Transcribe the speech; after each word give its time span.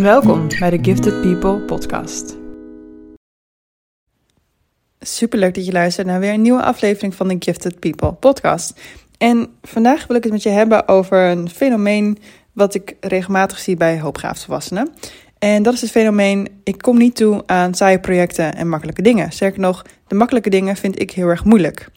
Welkom 0.00 0.48
bij 0.58 0.70
de 0.70 0.78
Gifted 0.82 1.20
People 1.20 1.58
podcast. 1.58 2.36
Superleuk 5.00 5.54
dat 5.54 5.66
je 5.66 5.72
luistert 5.72 6.06
naar 6.06 6.20
weer 6.20 6.32
een 6.32 6.42
nieuwe 6.42 6.62
aflevering 6.62 7.14
van 7.14 7.28
de 7.28 7.36
Gifted 7.38 7.78
People 7.78 8.12
podcast. 8.12 8.80
En 9.18 9.48
vandaag 9.62 10.06
wil 10.06 10.16
ik 10.16 10.22
het 10.22 10.32
met 10.32 10.42
je 10.42 10.48
hebben 10.48 10.88
over 10.88 11.18
een 11.18 11.50
fenomeen 11.50 12.18
wat 12.52 12.74
ik 12.74 12.96
regelmatig 13.00 13.58
zie 13.58 13.76
bij 13.76 14.00
hoopgaafsvolwassenen. 14.00 14.92
En 15.40 15.62
dat 15.62 15.74
is 15.74 15.80
het 15.80 15.90
fenomeen, 15.90 16.48
ik 16.64 16.78
kom 16.78 16.98
niet 16.98 17.16
toe 17.16 17.42
aan 17.46 17.74
saaie 17.74 18.00
projecten 18.00 18.54
en 18.54 18.68
makkelijke 18.68 19.02
dingen. 19.02 19.32
Sterker 19.32 19.60
nog, 19.60 19.84
de 20.06 20.14
makkelijke 20.14 20.50
dingen 20.50 20.76
vind 20.76 21.00
ik 21.00 21.10
heel 21.10 21.28
erg 21.28 21.44
moeilijk. 21.44 21.88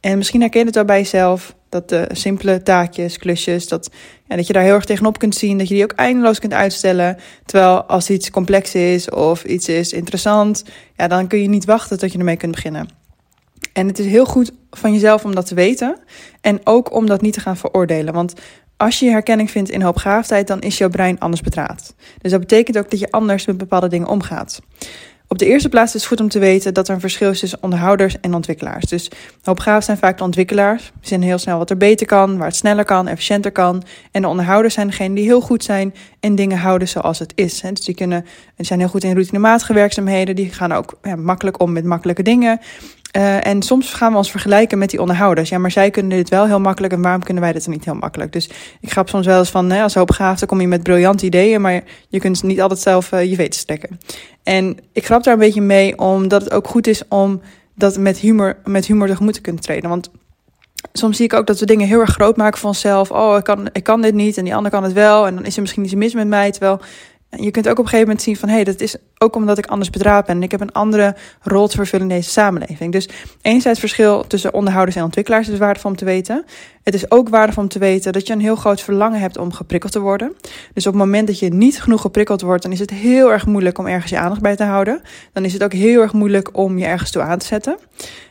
En 0.00 0.16
misschien 0.16 0.40
herken 0.40 0.60
je 0.60 0.66
het 0.66 0.74
wel 0.74 0.84
bij 0.84 0.98
jezelf, 0.98 1.54
dat 1.68 1.88
de 1.88 2.08
simpele 2.12 2.62
taakjes, 2.62 3.18
klusjes, 3.18 3.68
dat, 3.68 3.90
ja, 4.28 4.36
dat 4.36 4.46
je 4.46 4.52
daar 4.52 4.62
heel 4.62 4.74
erg 4.74 4.84
tegenop 4.84 5.18
kunt 5.18 5.34
zien, 5.34 5.58
dat 5.58 5.68
je 5.68 5.74
die 5.74 5.82
ook 5.82 5.92
eindeloos 5.92 6.38
kunt 6.38 6.52
uitstellen. 6.52 7.16
Terwijl 7.44 7.82
als 7.84 8.10
iets 8.10 8.30
complex 8.30 8.74
is 8.74 9.10
of 9.10 9.44
iets 9.44 9.68
is 9.68 9.92
interessant, 9.92 10.64
ja, 10.96 11.08
dan 11.08 11.26
kun 11.26 11.42
je 11.42 11.48
niet 11.48 11.64
wachten 11.64 11.98
tot 11.98 12.12
je 12.12 12.18
ermee 12.18 12.36
kunt 12.36 12.54
beginnen. 12.54 12.97
En 13.72 13.86
het 13.86 13.98
is 13.98 14.06
heel 14.06 14.26
goed 14.26 14.52
van 14.70 14.92
jezelf 14.92 15.24
om 15.24 15.34
dat 15.34 15.46
te 15.46 15.54
weten 15.54 15.98
en 16.40 16.60
ook 16.64 16.92
om 16.92 17.06
dat 17.06 17.20
niet 17.20 17.32
te 17.32 17.40
gaan 17.40 17.56
veroordelen. 17.56 18.14
Want 18.14 18.34
als 18.76 18.98
je 18.98 19.10
herkenning 19.10 19.50
vindt 19.50 19.70
in 19.70 19.82
hoopgaafdheid, 19.82 20.46
dan 20.46 20.60
is 20.60 20.78
jouw 20.78 20.88
brein 20.88 21.18
anders 21.18 21.42
betraat. 21.42 21.94
Dus 22.18 22.30
dat 22.30 22.40
betekent 22.40 22.78
ook 22.78 22.90
dat 22.90 23.00
je 23.00 23.10
anders 23.10 23.46
met 23.46 23.56
bepaalde 23.56 23.88
dingen 23.88 24.08
omgaat. 24.08 24.60
Op 25.30 25.38
de 25.38 25.46
eerste 25.46 25.68
plaats 25.68 25.94
is 25.94 26.00
het 26.00 26.10
goed 26.10 26.20
om 26.20 26.28
te 26.28 26.38
weten 26.38 26.74
dat 26.74 26.88
er 26.88 26.94
een 26.94 27.00
verschil 27.00 27.30
is 27.30 27.38
tussen 27.38 27.62
onderhouders 27.62 28.20
en 28.20 28.34
ontwikkelaars. 28.34 28.84
Dus 28.84 29.10
hoopgaaf 29.42 29.84
zijn 29.84 29.96
vaak 29.96 30.18
de 30.18 30.24
ontwikkelaars. 30.24 30.82
Die 30.82 31.08
zien 31.08 31.22
heel 31.22 31.38
snel 31.38 31.58
wat 31.58 31.70
er 31.70 31.76
beter 31.76 32.06
kan, 32.06 32.36
waar 32.36 32.46
het 32.46 32.56
sneller 32.56 32.84
kan, 32.84 33.08
efficiënter 33.08 33.52
kan. 33.52 33.82
En 34.10 34.22
de 34.22 34.28
onderhouders 34.28 34.74
zijn 34.74 34.86
degenen 34.86 35.14
die 35.14 35.24
heel 35.24 35.40
goed 35.40 35.64
zijn 35.64 35.94
en 36.20 36.34
dingen 36.34 36.58
houden 36.58 36.88
zoals 36.88 37.18
het 37.18 37.32
is. 37.34 37.60
Dus 37.60 37.80
die 37.80 37.94
kunnen, 37.94 38.26
zijn 38.56 38.78
heel 38.78 38.88
goed 38.88 39.04
in 39.04 39.12
routinematige 39.12 39.72
werkzaamheden. 39.72 40.36
Die 40.36 40.52
gaan 40.52 40.72
ook 40.72 40.98
ja, 41.02 41.16
makkelijk 41.16 41.60
om 41.60 41.72
met 41.72 41.84
makkelijke 41.84 42.22
dingen. 42.22 42.60
Uh, 43.16 43.46
en 43.46 43.62
soms 43.62 43.94
gaan 43.94 44.10
we 44.10 44.18
ons 44.18 44.30
vergelijken 44.30 44.78
met 44.78 44.90
die 44.90 45.00
onderhouders. 45.00 45.48
Ja, 45.48 45.58
maar 45.58 45.70
zij 45.70 45.90
kunnen 45.90 46.16
dit 46.16 46.28
wel 46.28 46.46
heel 46.46 46.60
makkelijk 46.60 46.92
en 46.92 47.02
waarom 47.02 47.22
kunnen 47.22 47.42
wij 47.42 47.52
dit 47.52 47.64
dan 47.64 47.72
niet 47.72 47.84
heel 47.84 47.94
makkelijk? 47.94 48.32
Dus 48.32 48.50
ik 48.80 48.90
grap 48.90 49.08
soms 49.08 49.26
wel 49.26 49.38
eens 49.38 49.50
van, 49.50 49.70
hè, 49.70 49.82
als 49.82 49.94
hoopbegaafde 49.94 50.46
kom 50.46 50.60
je 50.60 50.68
met 50.68 50.82
briljante 50.82 51.26
ideeën, 51.26 51.60
maar 51.60 51.82
je 52.08 52.18
kunt 52.18 52.42
niet 52.42 52.60
altijd 52.60 52.80
zelf 52.80 53.12
uh, 53.12 53.24
je 53.30 53.36
weten 53.36 53.60
strekken. 53.60 53.98
En 54.42 54.78
ik 54.92 55.04
grap 55.04 55.22
daar 55.24 55.32
een 55.32 55.40
beetje 55.40 55.60
mee, 55.60 55.98
omdat 55.98 56.42
het 56.42 56.52
ook 56.52 56.68
goed 56.68 56.86
is 56.86 57.02
om 57.08 57.40
dat 57.74 57.98
met 57.98 58.18
humor, 58.18 58.56
met 58.64 58.86
humor 58.86 59.08
tegemoet 59.08 59.34
te 59.34 59.40
kunnen 59.40 59.62
treden. 59.62 59.90
Want 59.90 60.10
soms 60.92 61.16
zie 61.16 61.24
ik 61.24 61.32
ook 61.32 61.46
dat 61.46 61.60
we 61.60 61.66
dingen 61.66 61.86
heel 61.86 62.00
erg 62.00 62.10
groot 62.10 62.36
maken 62.36 62.58
van 62.58 62.68
onszelf. 62.68 63.10
Oh, 63.10 63.36
ik 63.36 63.44
kan, 63.44 63.68
ik 63.72 63.84
kan 63.84 64.02
dit 64.02 64.14
niet 64.14 64.36
en 64.36 64.44
die 64.44 64.54
ander 64.54 64.70
kan 64.70 64.82
het 64.82 64.92
wel. 64.92 65.26
En 65.26 65.34
dan 65.34 65.44
is 65.44 65.54
er 65.54 65.60
misschien 65.60 65.84
iets 65.84 65.94
mis 65.94 66.14
met 66.14 66.28
mij. 66.28 66.50
Terwijl 66.50 66.80
je 67.30 67.50
kunt 67.50 67.66
ook 67.66 67.78
op 67.78 67.84
een 67.84 67.84
gegeven 67.84 68.06
moment 68.06 68.22
zien 68.22 68.36
van 68.36 68.48
hé, 68.48 68.54
hey, 68.54 68.64
dat 68.64 68.80
is 68.80 68.96
ook 69.18 69.36
omdat 69.36 69.58
ik 69.58 69.66
anders 69.66 69.90
bedraad 69.90 70.26
ben. 70.26 70.36
En 70.36 70.42
ik 70.42 70.50
heb 70.50 70.60
een 70.60 70.72
andere 70.72 71.16
rol 71.40 71.68
te 71.68 71.76
vervullen 71.76 72.08
in 72.08 72.16
deze 72.16 72.30
samenleving. 72.30 72.92
Dus 72.92 73.08
enerzijds 73.42 73.80
verschil 73.80 74.26
tussen 74.26 74.54
onderhouders 74.54 74.96
en 74.96 75.02
ontwikkelaars 75.02 75.48
is 75.48 75.58
waardevol 75.58 75.90
om 75.90 75.96
te 75.96 76.04
weten. 76.04 76.44
Het 76.82 76.94
is 76.94 77.10
ook 77.10 77.28
waardevol 77.28 77.62
om 77.62 77.68
te 77.68 77.78
weten 77.78 78.12
dat 78.12 78.26
je 78.26 78.32
een 78.32 78.40
heel 78.40 78.56
groot 78.56 78.80
verlangen 78.80 79.20
hebt 79.20 79.36
om 79.36 79.52
geprikkeld 79.52 79.92
te 79.92 80.00
worden. 80.00 80.36
Dus 80.74 80.86
op 80.86 80.92
het 80.92 81.02
moment 81.02 81.26
dat 81.26 81.38
je 81.38 81.48
niet 81.48 81.82
genoeg 81.82 82.00
geprikkeld 82.00 82.40
wordt, 82.40 82.62
dan 82.62 82.72
is 82.72 82.78
het 82.78 82.90
heel 82.90 83.32
erg 83.32 83.46
moeilijk 83.46 83.78
om 83.78 83.86
ergens 83.86 84.10
je 84.10 84.18
aandacht 84.18 84.40
bij 84.40 84.56
te 84.56 84.64
houden. 84.64 85.02
Dan 85.32 85.44
is 85.44 85.52
het 85.52 85.64
ook 85.64 85.72
heel 85.72 86.00
erg 86.00 86.12
moeilijk 86.12 86.56
om 86.56 86.78
je 86.78 86.84
ergens 86.84 87.10
toe 87.10 87.22
aan 87.22 87.38
te 87.38 87.46
zetten. 87.46 87.78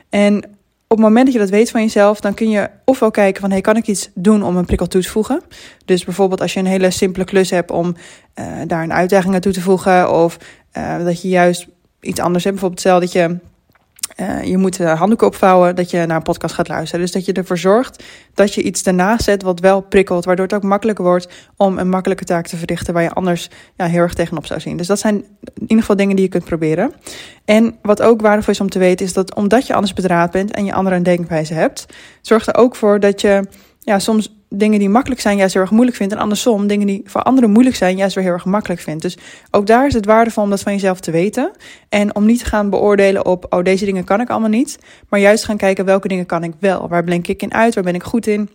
En 0.09 0.56
op 0.87 0.97
het 0.97 1.05
moment 1.05 1.25
dat 1.25 1.33
je 1.33 1.39
dat 1.39 1.49
weet 1.49 1.71
van 1.71 1.81
jezelf, 1.81 2.19
dan 2.19 2.33
kun 2.33 2.49
je 2.49 2.69
ofwel 2.85 3.11
kijken 3.11 3.41
van 3.41 3.51
hey, 3.51 3.61
kan 3.61 3.75
ik 3.75 3.87
iets 3.87 4.09
doen 4.13 4.43
om 4.43 4.57
een 4.57 4.65
prikkel 4.65 4.87
toe 4.87 5.01
te 5.01 5.09
voegen? 5.09 5.41
Dus 5.85 6.05
bijvoorbeeld 6.05 6.41
als 6.41 6.53
je 6.53 6.59
een 6.59 6.65
hele 6.65 6.91
simpele 6.91 7.25
klus 7.25 7.49
hebt 7.49 7.71
om 7.71 7.95
uh, 8.35 8.45
daar 8.67 8.83
een 8.83 8.93
uitdaging 8.93 9.33
aan 9.33 9.39
toe 9.39 9.53
te 9.53 9.61
voegen, 9.61 10.13
of 10.13 10.37
uh, 10.77 11.05
dat 11.05 11.21
je 11.21 11.27
juist 11.27 11.67
iets 11.99 12.19
anders 12.19 12.43
hebt. 12.43 12.55
Bijvoorbeeld 12.55 12.81
stel 12.81 12.99
dat 12.99 13.11
je 13.11 13.37
uh, 14.17 14.43
je 14.43 14.57
moet 14.57 14.77
handdoeken 14.77 15.27
opvouwen 15.27 15.75
dat 15.75 15.91
je 15.91 16.05
naar 16.05 16.15
een 16.15 16.23
podcast 16.23 16.55
gaat 16.55 16.67
luisteren. 16.67 17.01
Dus 17.01 17.11
dat 17.13 17.25
je 17.25 17.33
ervoor 17.33 17.57
zorgt 17.57 18.03
dat 18.33 18.53
je 18.53 18.61
iets 18.61 18.83
daarnaast 18.83 19.23
zet 19.23 19.43
wat 19.43 19.59
wel 19.59 19.81
prikkelt, 19.81 20.25
waardoor 20.25 20.45
het 20.45 20.55
ook 20.55 20.63
makkelijker 20.63 21.05
wordt 21.05 21.29
om 21.55 21.77
een 21.77 21.89
makkelijke 21.89 22.23
taak 22.23 22.47
te 22.47 22.57
verrichten 22.57 22.93
waar 22.93 23.03
je 23.03 23.11
anders 23.11 23.49
ja, 23.75 23.85
heel 23.85 24.01
erg 24.01 24.13
tegenop 24.13 24.45
zou 24.45 24.59
zien. 24.59 24.77
Dus 24.77 24.87
dat 24.87 24.99
zijn 24.99 25.15
in 25.15 25.61
ieder 25.61 25.79
geval 25.79 25.95
dingen 25.95 26.15
die 26.15 26.25
je 26.25 26.31
kunt 26.31 26.45
proberen. 26.45 26.93
En 27.45 27.75
wat 27.81 28.01
ook 28.01 28.21
waardevol 28.21 28.53
is 28.53 28.59
om 28.59 28.69
te 28.69 28.79
weten, 28.79 29.05
is 29.05 29.13
dat 29.13 29.35
omdat 29.35 29.67
je 29.67 29.73
anders 29.73 29.93
bedraad 29.93 30.31
bent 30.31 30.51
en 30.51 30.65
je 30.65 30.73
andere 30.73 31.01
denkwijze 31.01 31.53
hebt, 31.53 31.85
zorgt 32.21 32.47
er 32.47 32.55
ook 32.55 32.75
voor 32.75 32.99
dat 32.99 33.21
je 33.21 33.47
ja, 33.79 33.99
soms 33.99 34.36
dingen 34.49 34.79
die 34.79 34.89
makkelijk 34.89 35.21
zijn 35.21 35.37
juist 35.37 35.53
heel 35.53 35.61
erg 35.61 35.71
moeilijk 35.71 35.97
vindt. 35.97 36.13
En 36.13 36.19
andersom, 36.19 36.67
dingen 36.67 36.87
die 36.87 37.01
voor 37.05 37.21
anderen 37.21 37.49
moeilijk 37.49 37.75
zijn 37.75 37.97
juist 37.97 38.15
weer 38.15 38.23
heel 38.23 38.33
erg 38.33 38.45
makkelijk 38.45 38.81
vindt. 38.81 39.01
Dus 39.01 39.17
ook 39.51 39.67
daar 39.67 39.87
is 39.87 39.93
het 39.93 40.05
waardevol 40.05 40.43
om 40.43 40.49
dat 40.49 40.61
van 40.61 40.73
jezelf 40.73 40.99
te 40.99 41.11
weten. 41.11 41.51
En 41.89 42.15
om 42.15 42.25
niet 42.25 42.39
te 42.39 42.45
gaan 42.45 42.69
beoordelen 42.69 43.25
op, 43.25 43.45
oh 43.49 43.63
deze 43.63 43.85
dingen 43.85 44.03
kan 44.03 44.21
ik 44.21 44.29
allemaal 44.29 44.49
niet. 44.49 44.79
Maar 45.09 45.19
juist 45.19 45.45
gaan 45.45 45.57
kijken 45.57 45.85
welke 45.85 46.07
dingen 46.07 46.25
kan 46.25 46.43
ik 46.43 46.53
wel. 46.59 46.87
Waar 46.87 47.03
blink 47.03 47.27
ik 47.27 47.41
in 47.41 47.53
uit? 47.53 47.75
Waar 47.75 47.83
ben 47.83 47.95
ik 47.95 48.03
goed 48.03 48.27
in? 48.27 48.49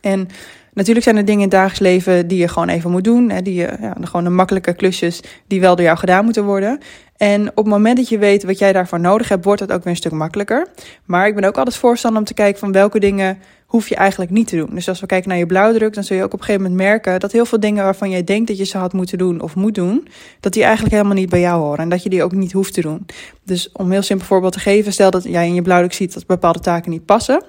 En 0.00 0.28
natuurlijk 0.72 1.04
zijn 1.04 1.16
er 1.16 1.24
dingen 1.24 1.40
in 1.40 1.48
het 1.48 1.56
dagelijks 1.56 1.80
leven 1.80 2.28
die 2.28 2.38
je 2.38 2.48
gewoon 2.48 2.68
even 2.68 2.90
moet 2.90 3.04
doen. 3.04 3.30
Hè, 3.30 3.42
die 3.42 3.54
je, 3.54 3.76
ja, 3.80 3.96
gewoon 4.02 4.24
de 4.24 4.30
makkelijke 4.30 4.74
klusjes 4.74 5.20
die 5.46 5.60
wel 5.60 5.76
door 5.76 5.84
jou 5.84 5.98
gedaan 5.98 6.24
moeten 6.24 6.44
worden. 6.44 6.78
En 7.20 7.48
op 7.48 7.56
het 7.56 7.66
moment 7.66 7.96
dat 7.96 8.08
je 8.08 8.18
weet 8.18 8.44
wat 8.44 8.58
jij 8.58 8.72
daarvoor 8.72 9.00
nodig 9.00 9.28
hebt, 9.28 9.44
wordt 9.44 9.60
het 9.60 9.72
ook 9.72 9.82
weer 9.84 9.92
een 9.92 9.98
stuk 9.98 10.12
makkelijker. 10.12 10.66
Maar 11.04 11.26
ik 11.26 11.34
ben 11.34 11.44
ook 11.44 11.56
altijd 11.56 11.76
voorstander 11.76 12.20
om 12.20 12.26
te 12.26 12.34
kijken 12.34 12.60
van 12.60 12.72
welke 12.72 13.00
dingen 13.00 13.38
hoef 13.66 13.88
je 13.88 13.94
eigenlijk 13.94 14.30
niet 14.30 14.46
te 14.46 14.56
doen. 14.56 14.70
Dus 14.74 14.88
als 14.88 15.00
we 15.00 15.06
kijken 15.06 15.28
naar 15.28 15.38
je 15.38 15.46
blauwdruk, 15.46 15.94
dan 15.94 16.04
zul 16.04 16.16
je 16.16 16.22
ook 16.22 16.32
op 16.32 16.38
een 16.38 16.44
gegeven 16.44 16.62
moment 16.62 16.80
merken 16.80 17.20
dat 17.20 17.32
heel 17.32 17.44
veel 17.44 17.60
dingen 17.60 17.84
waarvan 17.84 18.10
jij 18.10 18.24
denkt 18.24 18.48
dat 18.48 18.58
je 18.58 18.64
ze 18.64 18.78
had 18.78 18.92
moeten 18.92 19.18
doen 19.18 19.40
of 19.40 19.54
moet 19.54 19.74
doen, 19.74 20.08
dat 20.40 20.52
die 20.52 20.62
eigenlijk 20.62 20.94
helemaal 20.94 21.14
niet 21.14 21.28
bij 21.28 21.40
jou 21.40 21.60
horen 21.62 21.78
en 21.78 21.88
dat 21.88 22.02
je 22.02 22.08
die 22.08 22.22
ook 22.22 22.32
niet 22.32 22.52
hoeft 22.52 22.74
te 22.74 22.80
doen. 22.80 23.06
Dus 23.44 23.72
om 23.72 23.84
een 23.86 23.92
heel 23.92 24.02
simpel 24.02 24.26
voorbeeld 24.26 24.52
te 24.52 24.60
geven, 24.60 24.92
stel 24.92 25.10
dat 25.10 25.24
jij 25.24 25.46
in 25.46 25.54
je 25.54 25.62
blauwdruk 25.62 25.92
ziet 25.92 26.14
dat 26.14 26.26
bepaalde 26.26 26.60
taken 26.60 26.90
niet 26.90 27.04
passen, 27.04 27.42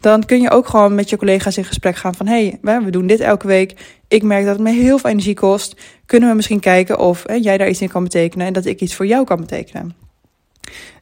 dan 0.00 0.24
kun 0.24 0.40
je 0.40 0.50
ook 0.50 0.66
gewoon 0.68 0.94
met 0.94 1.10
je 1.10 1.16
collega's 1.16 1.56
in 1.56 1.64
gesprek 1.64 1.96
gaan 1.96 2.14
van 2.14 2.26
hé, 2.26 2.58
hey, 2.62 2.82
we 2.82 2.90
doen 2.90 3.06
dit 3.06 3.20
elke 3.20 3.46
week. 3.46 3.97
Ik 4.08 4.22
merk 4.22 4.44
dat 4.44 4.54
het 4.54 4.62
me 4.62 4.72
heel 4.72 4.98
veel 4.98 5.10
energie 5.10 5.34
kost. 5.34 5.80
Kunnen 6.06 6.28
we 6.28 6.34
misschien 6.34 6.60
kijken 6.60 6.98
of 6.98 7.22
hè, 7.26 7.34
jij 7.34 7.58
daar 7.58 7.68
iets 7.68 7.80
in 7.80 7.88
kan 7.88 8.02
betekenen 8.02 8.46
en 8.46 8.52
dat 8.52 8.64
ik 8.64 8.80
iets 8.80 8.94
voor 8.94 9.06
jou 9.06 9.24
kan 9.24 9.40
betekenen? 9.40 9.96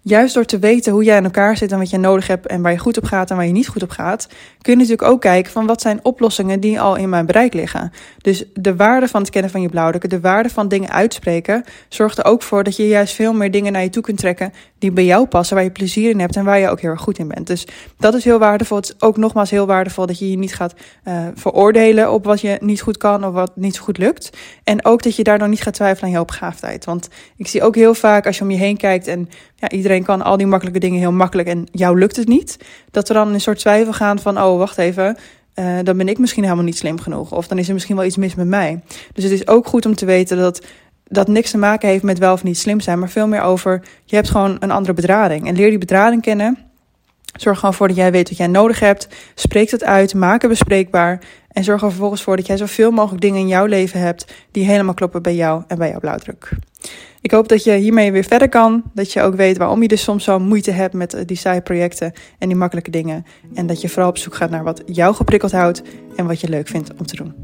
Juist 0.08 0.34
door 0.34 0.44
te 0.44 0.58
weten 0.58 0.92
hoe 0.92 1.04
jij 1.04 1.16
in 1.16 1.24
elkaar 1.24 1.56
zit 1.56 1.72
en 1.72 1.78
wat 1.78 1.90
je 1.90 1.98
nodig 1.98 2.26
hebt 2.26 2.46
en 2.46 2.62
waar 2.62 2.72
je 2.72 2.78
goed 2.78 2.96
op 2.96 3.04
gaat 3.04 3.30
en 3.30 3.36
waar 3.36 3.46
je 3.46 3.52
niet 3.52 3.68
goed 3.68 3.82
op 3.82 3.90
gaat, 3.90 4.28
kun 4.60 4.72
je 4.72 4.78
natuurlijk 4.78 5.08
ook 5.08 5.20
kijken 5.20 5.52
van 5.52 5.66
wat 5.66 5.80
zijn 5.80 6.00
oplossingen 6.02 6.60
die 6.60 6.80
al 6.80 6.96
in 6.96 7.08
mijn 7.08 7.26
bereik 7.26 7.54
liggen. 7.54 7.92
Dus 8.18 8.44
de 8.54 8.76
waarde 8.76 9.08
van 9.08 9.20
het 9.20 9.30
kennen 9.30 9.50
van 9.50 9.60
je 9.60 9.68
blauwdrukken, 9.68 10.10
de 10.10 10.20
waarde 10.20 10.48
van 10.48 10.68
dingen 10.68 10.90
uitspreken, 10.90 11.64
zorgt 11.88 12.18
er 12.18 12.24
ook 12.24 12.42
voor 12.42 12.64
dat 12.64 12.76
je 12.76 12.88
juist 12.88 13.14
veel 13.14 13.32
meer 13.32 13.50
dingen 13.50 13.72
naar 13.72 13.82
je 13.82 13.90
toe 13.90 14.02
kunt 14.02 14.18
trekken 14.18 14.52
die 14.78 14.92
bij 14.92 15.04
jou 15.04 15.26
passen, 15.26 15.54
waar 15.56 15.64
je 15.64 15.70
plezier 15.70 16.10
in 16.10 16.20
hebt 16.20 16.36
en 16.36 16.44
waar 16.44 16.58
je 16.58 16.68
ook 16.68 16.80
heel 16.80 16.90
erg 16.90 17.00
goed 17.00 17.18
in 17.18 17.28
bent. 17.28 17.46
Dus 17.46 17.66
dat 17.98 18.14
is 18.14 18.24
heel 18.24 18.38
waardevol. 18.38 18.76
Het 18.76 18.86
is 18.88 19.00
ook 19.00 19.16
nogmaals 19.16 19.50
heel 19.50 19.66
waardevol 19.66 20.06
dat 20.06 20.18
je 20.18 20.30
je 20.30 20.38
niet 20.38 20.54
gaat 20.54 20.74
uh, 21.04 21.26
veroordelen 21.34 22.12
op 22.12 22.24
wat 22.24 22.40
je 22.40 22.58
niet 22.60 22.80
goed 22.80 22.96
kan 22.96 23.24
of 23.24 23.32
wat 23.32 23.56
niet 23.56 23.76
zo 23.76 23.82
goed 23.82 23.98
lukt. 23.98 24.30
En 24.64 24.84
ook 24.84 25.02
dat 25.02 25.16
je 25.16 25.22
daardoor 25.22 25.48
niet 25.48 25.62
gaat 25.62 25.74
twijfelen 25.74 26.04
aan 26.04 26.16
je 26.16 26.22
opgaafdheid. 26.22 26.84
Want 26.84 27.08
ik 27.36 27.46
zie 27.46 27.62
ook 27.62 27.74
heel 27.74 27.94
vaak 27.94 28.26
als 28.26 28.36
je 28.36 28.42
om 28.42 28.50
je 28.50 28.56
heen 28.56 28.76
kijkt 28.76 29.06
en 29.06 29.28
ja, 29.56 29.70
iedereen 29.70 30.02
kan 30.04 30.22
al 30.22 30.36
die 30.36 30.46
makkelijke 30.46 30.80
dingen 30.80 30.98
heel 30.98 31.12
makkelijk 31.12 31.48
en 31.48 31.66
jou 31.70 31.98
lukt 31.98 32.16
het 32.16 32.28
niet. 32.28 32.58
Dat 32.90 33.08
we 33.08 33.14
dan 33.14 33.32
een 33.32 33.40
soort 33.40 33.58
twijfel 33.58 33.92
gaan 33.92 34.18
van, 34.18 34.40
oh 34.40 34.58
wacht 34.58 34.78
even, 34.78 35.16
uh, 35.54 35.78
dan 35.82 35.96
ben 35.96 36.08
ik 36.08 36.18
misschien 36.18 36.42
helemaal 36.42 36.64
niet 36.64 36.76
slim 36.76 37.00
genoeg. 37.00 37.32
Of 37.32 37.48
dan 37.48 37.58
is 37.58 37.66
er 37.66 37.74
misschien 37.74 37.96
wel 37.96 38.04
iets 38.04 38.16
mis 38.16 38.34
met 38.34 38.46
mij. 38.46 38.82
Dus 39.12 39.24
het 39.24 39.32
is 39.32 39.48
ook 39.48 39.66
goed 39.66 39.86
om 39.86 39.94
te 39.94 40.06
weten 40.06 40.36
dat 40.36 40.66
dat 41.08 41.28
niks 41.28 41.50
te 41.50 41.58
maken 41.58 41.88
heeft 41.88 42.02
met 42.02 42.18
wel 42.18 42.32
of 42.32 42.42
niet 42.42 42.58
slim 42.58 42.80
zijn, 42.80 42.98
maar 42.98 43.08
veel 43.08 43.26
meer 43.26 43.40
over 43.40 43.82
je 44.04 44.14
hebt 44.16 44.30
gewoon 44.30 44.56
een 44.60 44.70
andere 44.70 44.94
bedrading. 44.94 45.46
En 45.46 45.56
leer 45.56 45.68
die 45.68 45.78
bedrading 45.78 46.22
kennen. 46.22 46.58
Zorg 47.36 47.58
gewoon 47.58 47.74
voor 47.74 47.88
dat 47.88 47.96
jij 47.96 48.12
weet 48.12 48.28
wat 48.28 48.38
jij 48.38 48.46
nodig 48.46 48.80
hebt. 48.80 49.08
Spreek 49.34 49.70
het 49.70 49.84
uit, 49.84 50.14
maak 50.14 50.40
het 50.40 50.50
bespreekbaar. 50.50 51.20
En 51.48 51.64
zorg 51.64 51.82
er 51.82 51.88
vervolgens 51.88 52.22
voor 52.22 52.36
dat 52.36 52.46
jij 52.46 52.56
zoveel 52.56 52.90
mogelijk 52.90 53.22
dingen 53.22 53.40
in 53.40 53.48
jouw 53.48 53.66
leven 53.66 54.00
hebt 54.00 54.32
die 54.50 54.64
helemaal 54.64 54.94
kloppen 54.94 55.22
bij 55.22 55.34
jou 55.34 55.62
en 55.66 55.78
bij 55.78 55.88
jouw 55.90 56.00
blauwdruk. 56.00 56.50
Ik 57.20 57.30
hoop 57.30 57.48
dat 57.48 57.64
je 57.64 57.72
hiermee 57.72 58.12
weer 58.12 58.24
verder 58.24 58.48
kan. 58.48 58.82
Dat 58.94 59.12
je 59.12 59.22
ook 59.22 59.34
weet 59.34 59.56
waarom 59.56 59.82
je 59.82 59.88
dus 59.88 60.02
soms 60.02 60.24
zo 60.24 60.38
moeite 60.38 60.70
hebt 60.70 60.94
met 60.94 61.14
eh, 61.14 61.24
die 61.26 61.36
saaie 61.36 61.60
projecten 61.60 62.12
en 62.38 62.48
die 62.48 62.56
makkelijke 62.56 62.90
dingen. 62.90 63.24
En 63.54 63.66
dat 63.66 63.80
je 63.80 63.88
vooral 63.88 64.08
op 64.08 64.18
zoek 64.18 64.34
gaat 64.34 64.50
naar 64.50 64.64
wat 64.64 64.82
jou 64.86 65.14
geprikkeld 65.14 65.52
houdt 65.52 65.82
en 66.16 66.26
wat 66.26 66.40
je 66.40 66.48
leuk 66.48 66.68
vindt 66.68 66.90
om 66.98 67.06
te 67.06 67.16
doen. 67.16 67.34